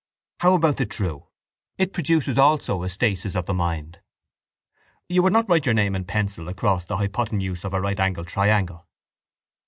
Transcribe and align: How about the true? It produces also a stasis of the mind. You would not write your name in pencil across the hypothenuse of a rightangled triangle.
How 0.39 0.55
about 0.55 0.77
the 0.77 0.87
true? 0.87 1.27
It 1.77 1.93
produces 1.93 2.35
also 2.35 2.81
a 2.81 2.89
stasis 2.89 3.35
of 3.35 3.45
the 3.45 3.53
mind. 3.53 3.99
You 5.07 5.21
would 5.21 5.31
not 5.31 5.47
write 5.47 5.67
your 5.67 5.75
name 5.75 5.95
in 5.95 6.05
pencil 6.05 6.47
across 6.49 6.85
the 6.85 6.97
hypothenuse 6.97 7.63
of 7.63 7.75
a 7.75 7.79
rightangled 7.79 8.25
triangle. 8.25 8.87